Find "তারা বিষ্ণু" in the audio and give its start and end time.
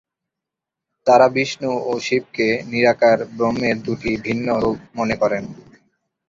1.07-1.71